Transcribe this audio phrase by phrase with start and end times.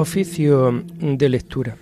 [0.00, 1.76] Oficio de lectura.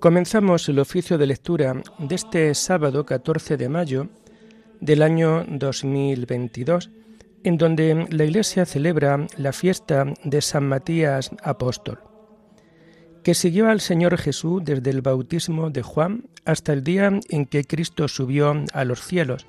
[0.00, 4.08] Comenzamos el oficio de lectura de este sábado 14 de mayo
[4.80, 6.90] del año 2022,
[7.44, 12.00] en donde la Iglesia celebra la fiesta de San Matías Apóstol,
[13.22, 17.64] que siguió al Señor Jesús desde el bautismo de Juan hasta el día en que
[17.64, 19.46] Cristo subió a los cielos.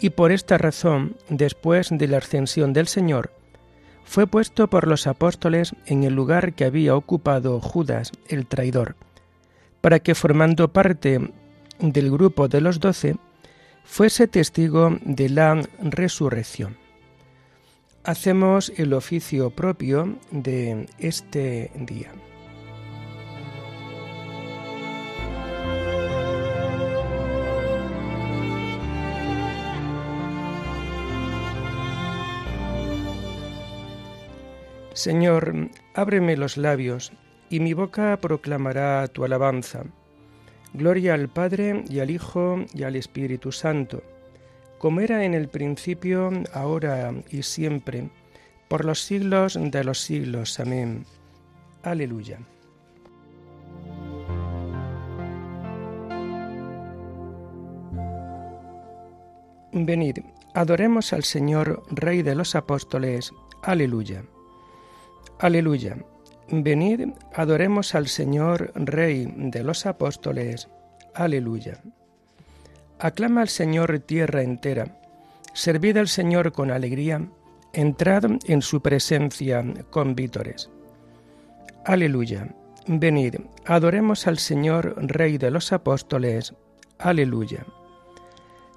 [0.00, 3.32] Y por esta razón, después de la ascensión del Señor,
[4.04, 8.96] fue puesto por los apóstoles en el lugar que había ocupado Judas, el traidor
[9.82, 11.20] para que formando parte
[11.80, 13.16] del grupo de los doce,
[13.84, 16.81] fuese testigo de la resurrección.
[18.04, 22.10] Hacemos el oficio propio de este día.
[34.94, 37.12] Señor, ábreme los labios
[37.50, 39.84] y mi boca proclamará tu alabanza.
[40.74, 44.02] Gloria al Padre y al Hijo y al Espíritu Santo,
[44.82, 48.10] como era en el principio, ahora y siempre,
[48.66, 50.58] por los siglos de los siglos.
[50.58, 51.06] Amén.
[51.84, 52.40] Aleluya.
[59.72, 60.18] Venid,
[60.52, 63.32] adoremos al Señor, Rey de los Apóstoles.
[63.62, 64.24] Aleluya.
[65.38, 65.96] Aleluya.
[66.50, 70.68] Venid, adoremos al Señor, Rey de los apóstoles.
[71.14, 71.80] Aleluya.
[73.02, 74.96] Aclama al Señor tierra entera.
[75.54, 77.28] Servid al Señor con alegría.
[77.72, 80.70] Entrad en su presencia con vítores.
[81.84, 82.54] Aleluya.
[82.86, 86.54] Venid, adoremos al Señor, Rey de los apóstoles.
[87.00, 87.66] Aleluya.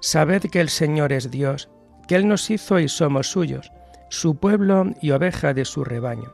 [0.00, 1.68] Sabed que el Señor es Dios,
[2.08, 3.70] que Él nos hizo y somos suyos,
[4.08, 6.32] su pueblo y oveja de su rebaño.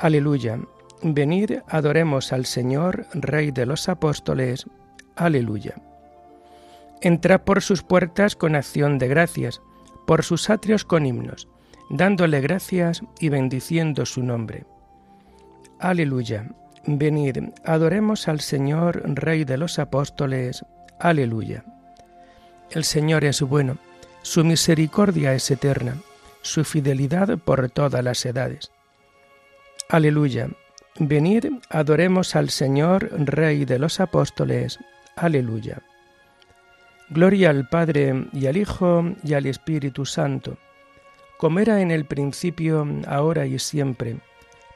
[0.00, 0.58] Aleluya.
[1.04, 4.66] Venid, adoremos al Señor, Rey de los apóstoles.
[5.14, 5.76] Aleluya.
[7.00, 9.60] Entrad por sus puertas con acción de gracias,
[10.06, 11.48] por sus atrios con himnos,
[11.90, 14.64] dándole gracias y bendiciendo su nombre.
[15.78, 16.48] Aleluya.
[16.86, 20.64] Venid, adoremos al Señor, Rey de los apóstoles.
[20.98, 21.64] Aleluya.
[22.70, 23.78] El Señor es bueno,
[24.22, 25.96] su misericordia es eterna,
[26.42, 28.70] su fidelidad por todas las edades.
[29.88, 30.48] Aleluya.
[30.98, 34.78] Venid, adoremos al Señor, Rey de los apóstoles.
[35.16, 35.82] Aleluya.
[37.10, 40.56] Gloria al Padre y al Hijo y al Espíritu Santo,
[41.36, 44.16] como era en el principio, ahora y siempre,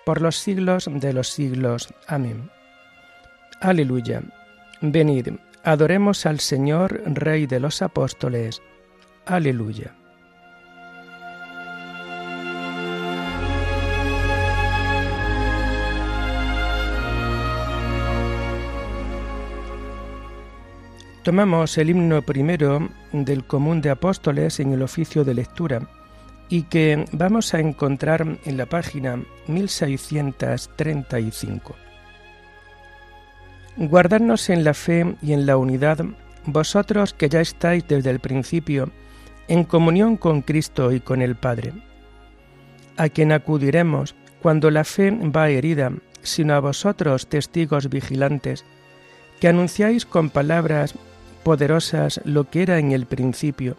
[0.04, 1.92] por los siglos de los siglos.
[2.06, 2.50] Amén.
[3.60, 4.22] Aleluya.
[4.80, 5.28] Venid,
[5.64, 8.62] adoremos al Señor, Rey de los apóstoles.
[9.26, 9.94] Aleluya.
[21.28, 25.86] Tomamos el himno primero del común de apóstoles en el oficio de lectura
[26.48, 31.76] y que vamos a encontrar en la página 1635.
[33.76, 36.02] Guardadnos en la fe y en la unidad,
[36.46, 38.90] vosotros que ya estáis desde el principio
[39.48, 41.74] en comunión con Cristo y con el Padre,
[42.96, 48.64] a quien acudiremos cuando la fe va herida, sino a vosotros testigos vigilantes,
[49.40, 50.94] que anunciáis con palabras
[51.48, 53.78] poderosas lo que era en el principio,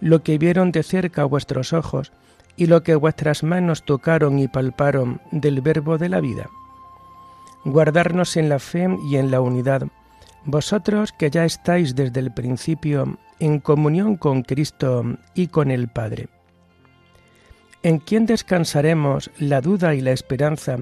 [0.00, 2.10] lo que vieron de cerca vuestros ojos,
[2.56, 6.50] y lo que vuestras manos tocaron y palparon del verbo de la vida.
[7.64, 9.86] Guardarnos en la fe y en la unidad,
[10.46, 16.28] vosotros que ya estáis desde el principio en comunión con Cristo y con el Padre.
[17.84, 20.78] ¿En quién descansaremos la duda y la esperanza,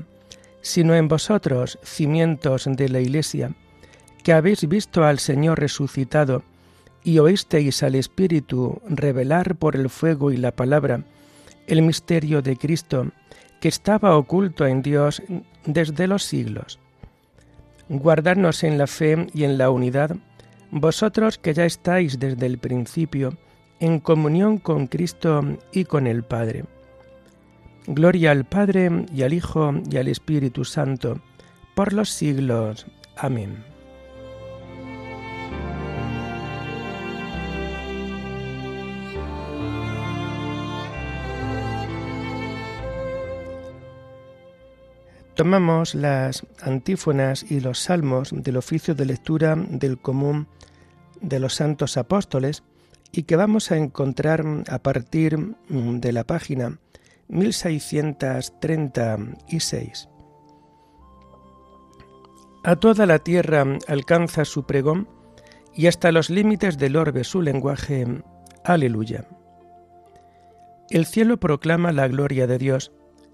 [0.62, 3.55] sino en vosotros, cimientos de la Iglesia,
[4.25, 6.43] que habéis visto al Señor resucitado
[7.05, 11.05] y oísteis al Espíritu revelar por el fuego y la palabra
[11.67, 13.12] el misterio de Cristo
[13.61, 15.23] que estaba oculto en Dios
[15.67, 16.79] desde los siglos.
[17.88, 20.17] Guardadnos en la fe y en la unidad,
[20.71, 23.37] vosotros que ya estáis desde el principio
[23.79, 25.43] en comunión con Cristo
[25.73, 26.65] y con el Padre.
[27.87, 31.21] Gloria al Padre y al Hijo y al Espíritu Santo,
[31.75, 32.87] por los siglos.
[33.17, 33.74] Amén.
[45.35, 50.47] Tomamos las antífonas y los salmos del oficio de lectura del común
[51.21, 52.63] de los santos apóstoles
[53.13, 56.79] y que vamos a encontrar a partir de la página
[57.29, 60.09] 1636.
[62.65, 65.09] A toda la tierra alcanza su pregón
[65.75, 68.07] y hasta los límites del orbe su lenguaje.
[68.65, 69.27] Aleluya.
[70.91, 72.93] El cielo proclama la gloria de Dios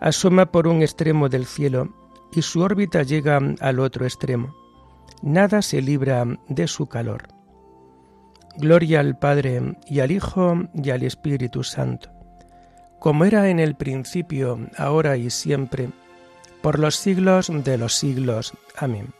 [0.00, 1.94] asoma por un extremo del cielo
[2.32, 4.54] y su órbita llega al otro extremo.
[5.22, 7.28] Nada se libra de su calor.
[8.58, 12.10] Gloria al Padre y al Hijo y al Espíritu Santo,
[12.98, 15.90] como era en el principio, ahora y siempre,
[16.62, 18.54] por los siglos de los siglos.
[18.76, 19.12] Amén.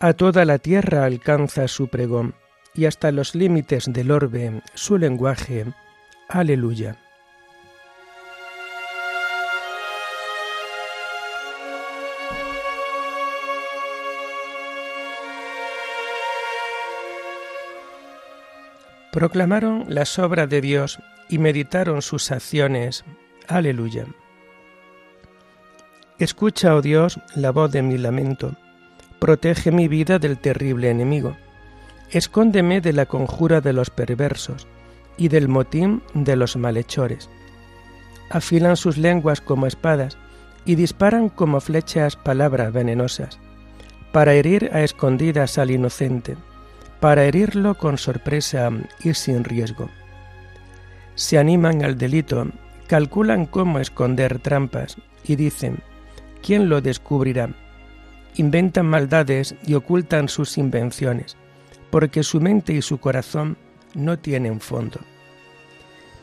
[0.00, 2.34] A toda la tierra alcanza su pregón,
[2.74, 5.66] y hasta los límites del orbe su lenguaje.
[6.28, 6.98] Aleluya.
[19.14, 23.04] Proclamaron las obras de Dios y meditaron sus acciones.
[23.46, 24.06] Aleluya.
[26.18, 28.56] Escucha, oh Dios, la voz de mi lamento.
[29.20, 31.36] Protege mi vida del terrible enemigo.
[32.10, 34.66] Escóndeme de la conjura de los perversos
[35.16, 37.30] y del motín de los malhechores.
[38.30, 40.18] Afilan sus lenguas como espadas
[40.64, 43.38] y disparan como flechas palabras venenosas,
[44.10, 46.36] para herir a escondidas al inocente
[47.04, 48.70] para herirlo con sorpresa
[49.00, 49.90] y sin riesgo.
[51.16, 52.46] Se animan al delito,
[52.86, 55.80] calculan cómo esconder trampas y dicen,
[56.42, 57.50] ¿quién lo descubrirá?
[58.36, 61.36] Inventan maldades y ocultan sus invenciones,
[61.90, 63.58] porque su mente y su corazón
[63.92, 64.98] no tienen fondo.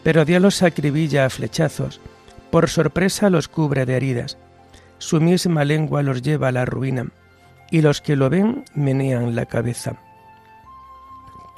[0.02, 2.02] Pero Dios los acribilla a flechazos,
[2.50, 4.40] por sorpresa los cubre de heridas,
[4.98, 7.06] su misma lengua los lleva a la ruina,
[7.70, 10.00] y los que lo ven menean la cabeza.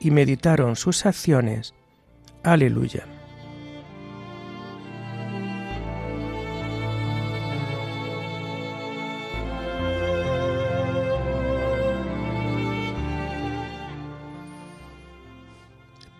[0.00, 1.74] y meditaron sus acciones.
[2.42, 3.04] Aleluya.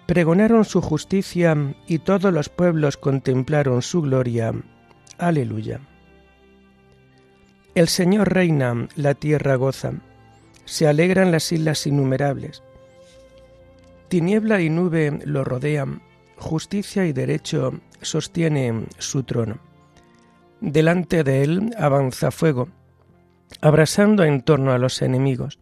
[0.06, 4.52] Pregonaron su justicia y todos los pueblos contemplaron su gloria.
[5.18, 5.80] Aleluya.
[7.76, 9.92] El Señor reina, la tierra goza,
[10.64, 12.62] se alegran las islas innumerables
[14.10, 16.02] Tiniebla y nube lo rodean,
[16.36, 19.58] justicia y derecho sostienen su trono.
[20.60, 22.66] Delante de él avanza fuego,
[23.60, 25.60] abrasando en torno a los enemigos.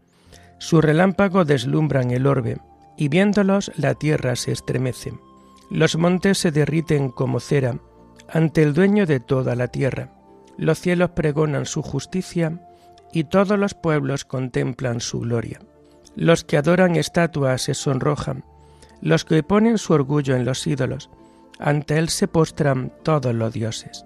[0.57, 2.57] Su relámpago deslumbran el orbe,
[2.97, 5.13] y viéndolos la tierra se estremece.
[5.69, 7.77] Los montes se derriten como cera
[8.27, 10.09] ante el dueño de toda la tierra.
[10.57, 12.59] Los cielos pregonan su justicia,
[13.13, 15.59] y todos los pueblos contemplan su gloria.
[16.19, 18.43] Los que adoran estatuas se sonrojan,
[18.99, 21.09] los que ponen su orgullo en los ídolos,
[21.59, 24.05] ante él se postran todos los dioses.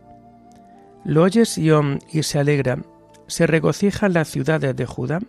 [1.04, 1.42] Lo oye
[2.12, 2.78] y se alegra,
[3.26, 5.22] se regocijan las ciudades de Judá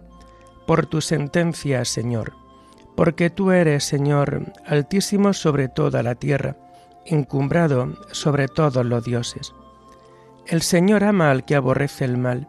[0.67, 2.35] por tu sentencia, Señor,
[2.95, 6.59] porque tú eres, Señor, altísimo sobre toda la tierra,
[7.07, 9.55] encumbrado sobre todos los dioses.
[10.47, 12.47] El Señor ama al que aborrece el mal,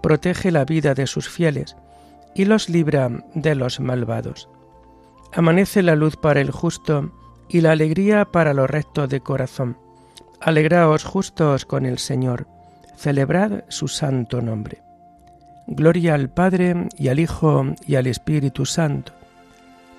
[0.00, 1.76] protege la vida de sus fieles,
[2.34, 4.48] y los libra de los malvados.
[5.32, 7.12] Amanece la luz para el justo
[7.48, 9.76] y la alegría para los rectos de corazón.
[10.40, 12.46] Alegraos justos con el Señor,
[12.96, 14.82] celebrad su santo nombre.
[15.66, 19.12] Gloria al Padre y al Hijo y al Espíritu Santo,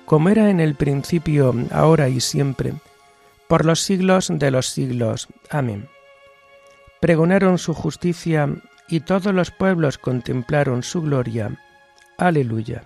[0.04, 2.74] como era en el principio, ahora y siempre,
[3.48, 5.28] por los siglos de los siglos.
[5.50, 5.88] Amén.
[7.00, 8.48] Pregonaron su justicia
[8.88, 11.58] y todos los pueblos contemplaron su gloria.
[12.18, 12.82] Aleluya.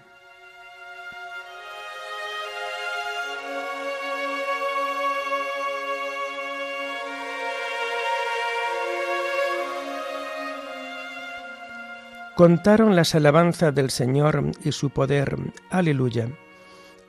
[12.35, 15.37] Contaron las alabanzas del Señor y su poder,
[15.71, 16.29] aleluya,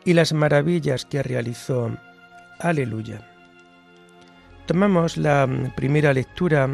[0.05, 1.89] y las maravillas que realizó,
[2.59, 3.27] aleluya.
[4.67, 6.69] Tomamos la primera lectura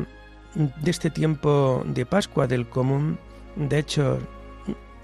[0.55, 3.17] de este tiempo de Pascua del común,
[3.55, 4.19] de hecho,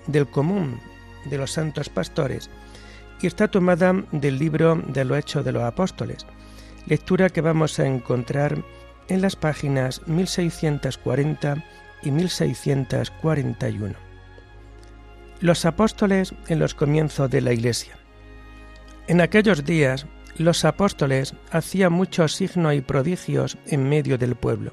[0.07, 0.79] del común
[1.25, 2.49] de los santos pastores,
[3.21, 6.25] y está tomada del libro de los Hechos de los Apóstoles,
[6.85, 8.63] lectura que vamos a encontrar
[9.07, 11.63] en las páginas 1640
[12.01, 13.95] y 1641.
[15.39, 17.97] Los apóstoles en los comienzos de la Iglesia.
[19.07, 20.05] En aquellos días,
[20.37, 24.71] los apóstoles hacían muchos signos y prodigios en medio del pueblo.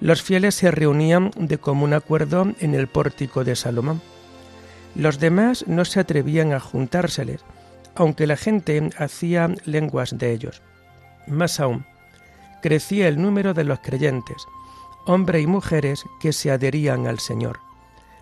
[0.00, 4.00] Los fieles se reunían de común acuerdo en el pórtico de Salomón.
[4.98, 7.44] Los demás no se atrevían a juntárseles,
[7.94, 10.60] aunque la gente hacía lenguas de ellos.
[11.28, 11.86] Más aún,
[12.62, 14.44] crecía el número de los creyentes,
[15.06, 17.60] hombres y mujeres que se adherían al Señor.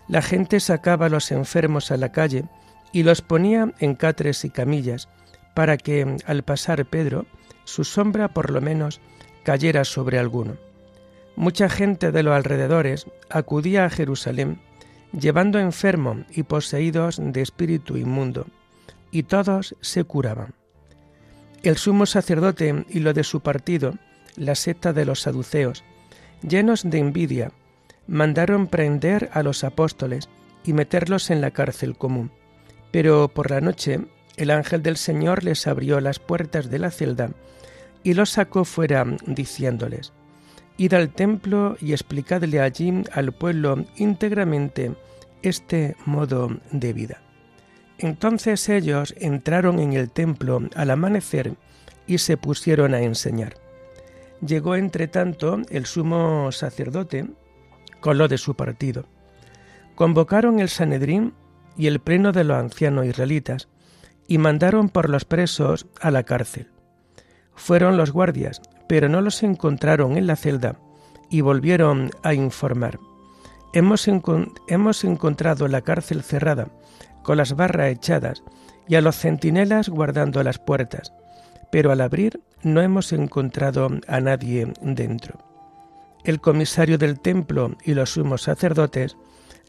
[0.07, 2.45] La gente sacaba a los enfermos a la calle
[2.93, 5.09] y los ponía en catres y camillas,
[5.55, 7.25] para que, al pasar Pedro,
[7.65, 9.01] su sombra por lo menos
[9.45, 10.59] cayera sobre alguno.
[11.37, 14.61] Mucha gente de los alrededores acudía a Jerusalén,
[15.13, 18.47] llevando enfermos y poseídos de espíritu inmundo,
[19.11, 20.55] y todos se curaban.
[21.63, 23.95] El sumo sacerdote y lo de su partido,
[24.37, 25.85] la secta de los saduceos,
[26.43, 27.53] llenos de envidia,
[28.07, 30.29] mandaron prender a los apóstoles
[30.65, 32.31] y meterlos en la cárcel común.
[32.91, 34.01] Pero por la noche
[34.37, 37.31] el ángel del Señor les abrió las puertas de la celda
[38.03, 40.13] y los sacó fuera, diciéndoles,
[40.79, 44.93] Id al templo y explicadle allí al pueblo íntegramente
[45.43, 47.23] este modo de vida.
[47.99, 51.55] Entonces ellos entraron en el templo al amanecer
[52.07, 53.55] y se pusieron a enseñar.
[54.47, 57.27] Llegó entre tanto el sumo sacerdote
[58.01, 59.07] con lo de su partido.
[59.95, 61.33] Convocaron el Sanedrín
[61.79, 63.69] y el pleno de los ancianos israelitas
[64.29, 66.69] y mandaron por los presos a la cárcel.
[67.55, 70.79] Fueron los guardias, pero no los encontraron en la celda
[71.31, 72.99] y volvieron a informar.
[73.73, 74.09] Hemos,
[74.69, 76.69] hemos encontrado la cárcel cerrada,
[77.23, 78.43] con las barras echadas,
[78.89, 81.13] y a los centinelas guardando las puertas
[81.71, 85.39] pero al abrir no hemos encontrado a nadie dentro.
[86.25, 89.17] El comisario del templo y los sumos sacerdotes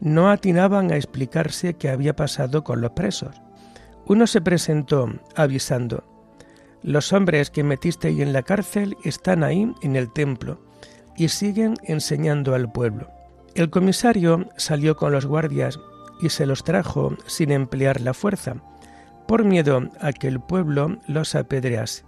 [0.00, 3.40] no atinaban a explicarse qué había pasado con los presos.
[4.06, 6.04] Uno se presentó avisando,
[6.82, 10.60] los hombres que metisteis en la cárcel están ahí en el templo
[11.16, 13.10] y siguen enseñando al pueblo.
[13.54, 15.80] El comisario salió con los guardias
[16.20, 18.56] y se los trajo sin emplear la fuerza,
[19.26, 22.04] por miedo a que el pueblo los apedrease.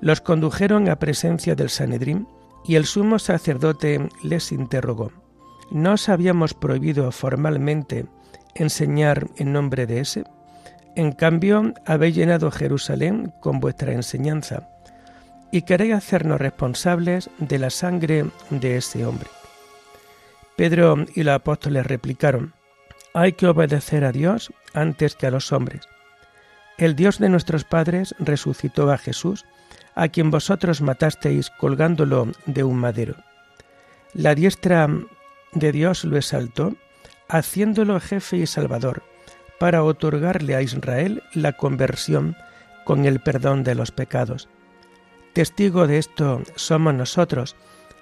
[0.00, 2.26] Los condujeron a presencia del Sanedrín
[2.64, 5.10] y el sumo sacerdote les interrogó.
[5.70, 8.06] ¿No os habíamos prohibido formalmente
[8.54, 10.24] enseñar en nombre de ese?
[10.94, 14.68] En cambio, habéis llenado Jerusalén con vuestra enseñanza
[15.50, 19.28] y queréis hacernos responsables de la sangre de ese hombre.
[20.56, 22.54] Pedro y los apóstoles replicaron,
[23.14, 25.88] hay que obedecer a Dios antes que a los hombres.
[26.78, 29.44] El Dios de nuestros padres resucitó a Jesús,
[29.94, 33.16] a quien vosotros matasteis colgándolo de un madero.
[34.14, 34.88] La diestra
[35.52, 36.74] de Dios lo exaltó,
[37.28, 39.02] haciéndolo jefe y salvador,
[39.62, 42.36] para otorgarle a Israel la conversión
[42.84, 44.48] con el perdón de los pecados.
[45.34, 47.54] Testigo de esto somos nosotros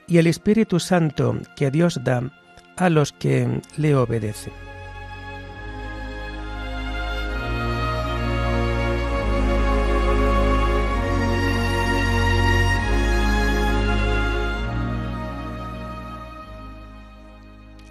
[0.07, 2.33] y el Espíritu Santo que Dios da
[2.79, 4.55] a los que le obedecen.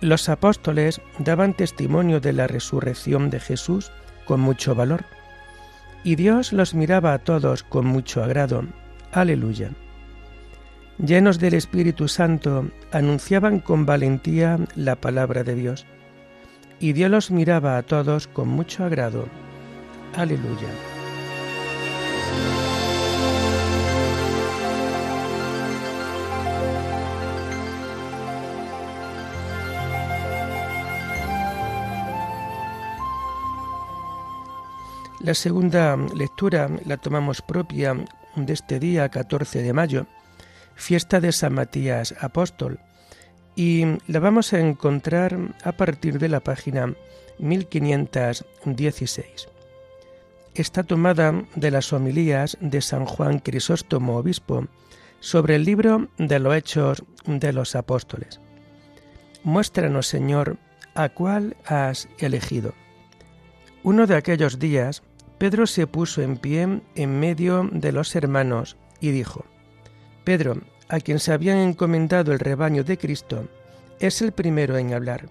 [0.01, 3.91] Los apóstoles daban testimonio de la resurrección de Jesús
[4.25, 5.05] con mucho valor,
[6.03, 8.63] y Dios los miraba a todos con mucho agrado.
[9.11, 9.71] Aleluya.
[10.97, 15.85] Llenos del Espíritu Santo, anunciaban con valentía la palabra de Dios,
[16.79, 19.27] y Dios los miraba a todos con mucho agrado.
[20.15, 20.88] Aleluya.
[35.29, 37.95] La segunda lectura la tomamos propia
[38.35, 40.07] de este día 14 de mayo,
[40.73, 42.79] fiesta de San Matías Apóstol,
[43.55, 46.95] y la vamos a encontrar a partir de la página
[47.37, 49.49] 1516.
[50.55, 54.65] Está tomada de las homilías de San Juan Crisóstomo Obispo
[55.19, 58.41] sobre el libro de los Hechos de los Apóstoles.
[59.43, 60.57] Muéstranos, Señor,
[60.95, 62.73] a cuál has elegido.
[63.83, 65.03] Uno de aquellos días,
[65.39, 69.45] Pedro se puso en pie en medio de los hermanos y dijo,
[70.25, 73.47] Pedro, a quien se habían encomendado el rebaño de Cristo,
[74.01, 75.29] es el primero en hablar,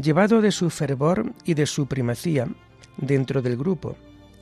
[0.00, 2.48] llevado de su fervor y de su primacía
[2.96, 3.96] dentro del grupo.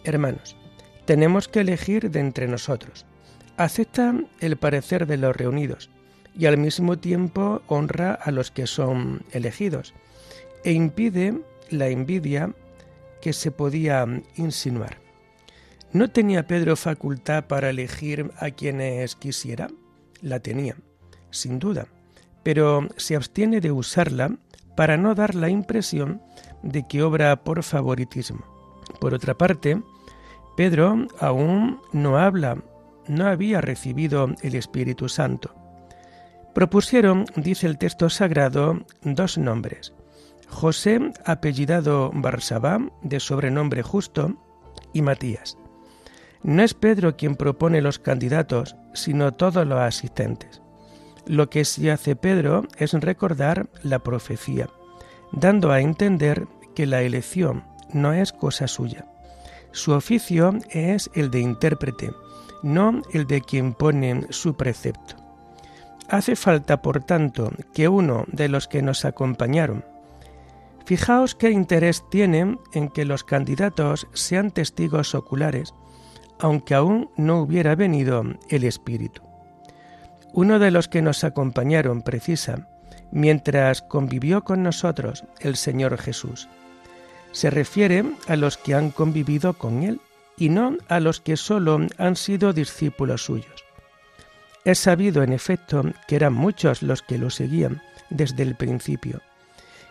[0.04, 0.56] Hermanos,
[1.04, 3.04] tenemos que elegir de entre nosotros.
[3.56, 5.90] Acepta el parecer de los reunidos
[6.38, 9.94] y al mismo tiempo honra a los que son elegidos
[10.62, 11.40] e impide
[11.71, 12.54] la envidia
[13.22, 14.04] que se podía
[14.36, 14.98] insinuar.
[15.92, 19.68] ¿No tenía Pedro facultad para elegir a quienes quisiera?
[20.20, 20.76] La tenía,
[21.30, 21.86] sin duda,
[22.42, 24.36] pero se abstiene de usarla
[24.76, 26.20] para no dar la impresión
[26.62, 28.44] de que obra por favoritismo.
[29.00, 29.80] Por otra parte,
[30.56, 32.58] Pedro aún no habla,
[33.06, 35.54] no había recibido el Espíritu Santo.
[36.54, 39.92] Propusieron, dice el texto sagrado, dos nombres.
[40.52, 44.37] José, apellidado Barsabá, de sobrenombre justo,
[44.92, 45.56] y Matías.
[46.42, 50.61] No es Pedro quien propone los candidatos, sino todos los asistentes.
[51.26, 54.68] Lo que sí hace Pedro es recordar la profecía,
[55.32, 59.06] dando a entender que la elección no es cosa suya.
[59.73, 62.12] Su oficio es el de intérprete,
[62.62, 65.16] no el de quien pone su precepto.
[66.09, 69.85] Hace falta, por tanto, que uno de los que nos acompañaron,
[70.85, 75.75] Fijaos qué interés tiene en que los candidatos sean testigos oculares
[76.42, 79.23] aunque aún no hubiera venido el Espíritu.
[80.33, 82.68] Uno de los que nos acompañaron precisa,
[83.12, 86.49] mientras convivió con nosotros el Señor Jesús.
[87.31, 90.01] Se refiere a los que han convivido con Él
[90.37, 93.64] y no a los que sólo han sido discípulos suyos.
[94.64, 99.21] Es sabido, en efecto, que eran muchos los que lo seguían desde el principio.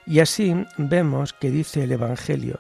[0.06, 2.60] Y así vemos que dice el Evangelio,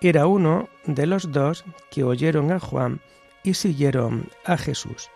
[0.00, 3.00] era uno de los dos que oyeron a Juan
[3.42, 5.10] y siguieron a Jesús.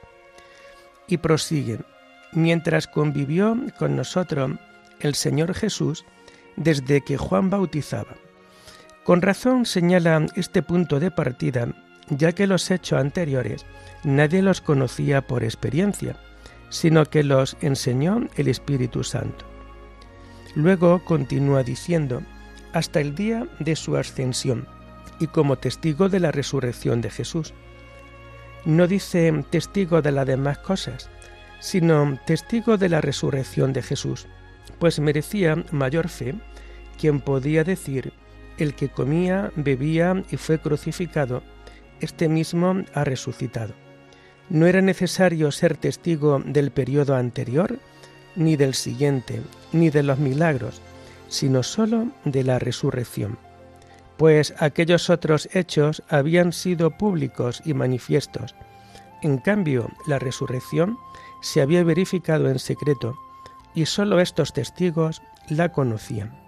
[1.06, 1.84] Y prosiguen,
[2.32, 4.52] mientras convivió con nosotros
[5.00, 6.04] el Señor Jesús
[6.56, 8.14] desde que Juan bautizaba.
[9.04, 11.68] Con razón señala este punto de partida,
[12.08, 13.66] ya que los hechos anteriores
[14.04, 16.16] nadie los conocía por experiencia,
[16.68, 19.49] sino que los enseñó el Espíritu Santo.
[20.54, 22.22] Luego continúa diciendo,
[22.72, 24.66] hasta el día de su ascensión,
[25.18, 27.52] y como testigo de la resurrección de Jesús
[28.64, 31.08] no dice testigo de las demás cosas,
[31.60, 34.26] sino testigo de la resurrección de Jesús,
[34.78, 36.34] pues merecía mayor fe
[36.98, 38.12] quien podía decir,
[38.58, 41.42] el que comía, bebía y fue crucificado,
[42.00, 43.74] este mismo ha resucitado.
[44.50, 47.78] No era necesario ser testigo del periodo anterior,
[48.36, 50.80] ni del siguiente, ni de los milagros,
[51.28, 53.38] sino sólo de la resurrección
[54.20, 58.54] pues aquellos otros hechos habían sido públicos y manifiestos.
[59.22, 60.98] En cambio, la resurrección
[61.40, 63.16] se había verificado en secreto
[63.74, 66.38] y sólo estos testigos la conocían.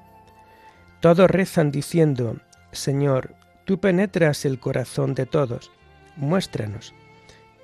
[1.01, 2.37] Todos rezan diciendo,
[2.73, 5.71] Señor, tú penetras el corazón de todos,
[6.17, 6.93] muéstranos,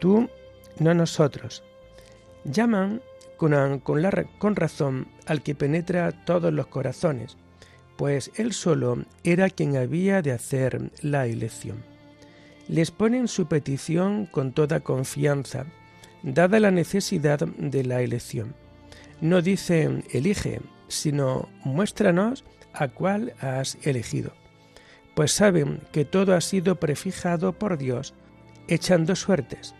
[0.00, 0.30] tú,
[0.78, 1.62] no nosotros.
[2.44, 3.02] Llaman
[3.38, 7.38] con, con razón al que penetra todos los corazones,
[7.96, 11.82] pues él solo era quien había de hacer la elección.
[12.68, 15.64] Les ponen su petición con toda confianza,
[16.22, 18.54] dada la necesidad de la elección.
[19.20, 24.32] No dicen elige, sino muéstranos a cuál has elegido,
[25.14, 28.14] pues saben que todo ha sido prefijado por Dios,
[28.68, 29.74] echando suertes.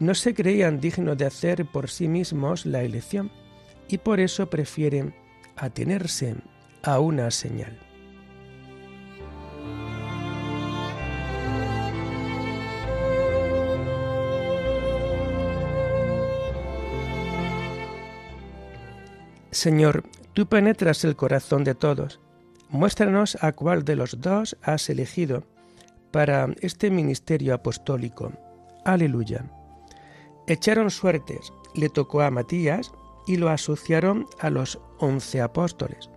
[0.00, 3.30] No se creían dignos de hacer por sí mismos la elección,
[3.88, 5.14] y por eso prefieren
[5.56, 6.36] atenerse
[6.82, 7.78] a una señal.
[19.50, 22.20] Señor, tú penetras el corazón de todos.
[22.68, 25.42] Muéstranos a cuál de los dos has elegido
[26.12, 28.32] para este ministerio apostólico.
[28.84, 29.57] Aleluya.
[30.48, 32.90] Echaron suertes, le tocó a Matías
[33.26, 36.08] y lo asociaron a los once apóstoles.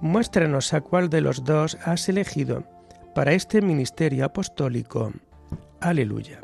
[0.00, 2.64] Muéstranos a cuál de los dos has elegido
[3.14, 5.12] para este ministerio apostólico.
[5.80, 6.40] Aleluya.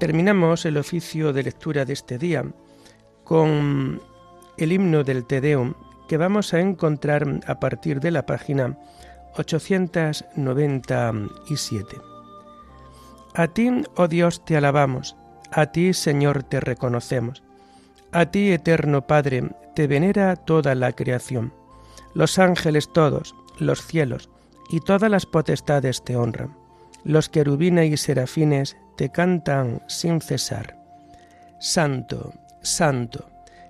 [0.00, 2.44] Terminamos el oficio de lectura de este día
[3.22, 4.02] con
[4.56, 5.74] el himno del Te Deum
[6.08, 8.76] que vamos a encontrar a partir de la página
[9.36, 11.96] 897.
[13.34, 15.16] A ti, oh Dios, te alabamos,
[15.50, 17.42] a ti, Señor, te reconocemos,
[18.12, 21.52] a ti, eterno Padre, te venera toda la creación,
[22.14, 24.30] los ángeles todos, los cielos
[24.70, 26.56] y todas las potestades te honran,
[27.02, 30.76] los querubines y serafines te cantan sin cesar.
[31.58, 33.28] Santo, santo,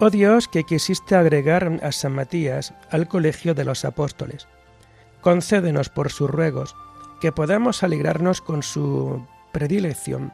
[0.00, 4.46] Oh Dios, que quisiste agregar a San Matías al colegio de los apóstoles,
[5.20, 6.76] concédenos por sus ruegos
[7.20, 10.32] que podamos alegrarnos con su predilección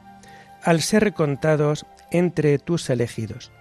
[0.62, 3.53] al ser contados entre tus elegidos.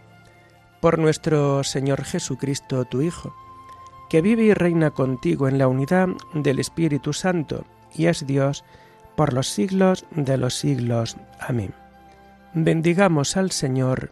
[0.82, 3.34] Por nuestro Señor Jesucristo, tu Hijo,
[4.10, 8.66] que vive y reina contigo en la unidad del Espíritu Santo y es Dios
[9.16, 11.16] por los siglos de los siglos.
[11.40, 11.74] Amén.
[12.54, 14.12] Bendigamos al Señor